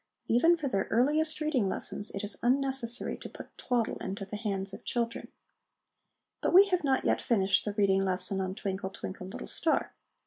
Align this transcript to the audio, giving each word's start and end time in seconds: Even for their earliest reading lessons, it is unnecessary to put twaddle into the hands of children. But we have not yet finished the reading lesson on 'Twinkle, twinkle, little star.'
Even 0.25 0.57
for 0.57 0.67
their 0.67 0.87
earliest 0.89 1.39
reading 1.41 1.69
lessons, 1.69 2.09
it 2.09 2.23
is 2.23 2.35
unnecessary 2.41 3.15
to 3.17 3.29
put 3.29 3.55
twaddle 3.55 3.97
into 3.97 4.25
the 4.25 4.35
hands 4.35 4.73
of 4.73 4.83
children. 4.83 5.27
But 6.41 6.55
we 6.55 6.65
have 6.69 6.83
not 6.83 7.05
yet 7.05 7.21
finished 7.21 7.65
the 7.65 7.73
reading 7.73 8.03
lesson 8.03 8.41
on 8.41 8.55
'Twinkle, 8.55 8.89
twinkle, 8.89 9.27
little 9.27 9.45
star.' 9.45 9.93